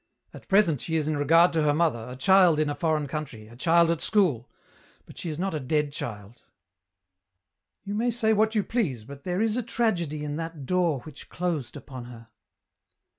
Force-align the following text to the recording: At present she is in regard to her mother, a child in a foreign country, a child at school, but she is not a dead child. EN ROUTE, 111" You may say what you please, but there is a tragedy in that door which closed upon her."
At 0.33 0.47
present 0.47 0.81
she 0.81 0.95
is 0.95 1.07
in 1.07 1.15
regard 1.15 1.53
to 1.53 1.61
her 1.61 1.75
mother, 1.75 2.09
a 2.09 2.15
child 2.15 2.59
in 2.59 2.71
a 2.71 2.73
foreign 2.73 3.05
country, 3.05 3.47
a 3.47 3.55
child 3.55 3.91
at 3.91 4.01
school, 4.01 4.49
but 5.05 5.15
she 5.15 5.29
is 5.29 5.37
not 5.37 5.53
a 5.53 5.59
dead 5.59 5.93
child. 5.93 6.41
EN 7.85 7.93
ROUTE, 7.93 7.99
111" 7.99 7.99
You 8.01 8.07
may 8.07 8.09
say 8.09 8.33
what 8.33 8.55
you 8.55 8.63
please, 8.63 9.03
but 9.03 9.25
there 9.25 9.41
is 9.43 9.57
a 9.57 9.61
tragedy 9.61 10.23
in 10.23 10.37
that 10.37 10.65
door 10.65 11.01
which 11.01 11.29
closed 11.29 11.77
upon 11.77 12.05
her." 12.05 12.29